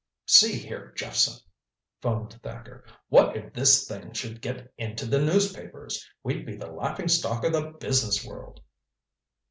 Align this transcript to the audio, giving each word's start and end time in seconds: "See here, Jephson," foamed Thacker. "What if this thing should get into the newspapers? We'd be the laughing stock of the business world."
"See 0.25 0.57
here, 0.57 0.93
Jephson," 0.95 1.39
foamed 2.01 2.33
Thacker. 2.41 2.83
"What 3.09 3.37
if 3.37 3.53
this 3.53 3.87
thing 3.87 4.13
should 4.13 4.41
get 4.41 4.73
into 4.75 5.05
the 5.05 5.21
newspapers? 5.21 6.03
We'd 6.23 6.43
be 6.43 6.55
the 6.55 6.71
laughing 6.71 7.07
stock 7.07 7.43
of 7.43 7.53
the 7.53 7.69
business 7.79 8.25
world." 8.25 8.61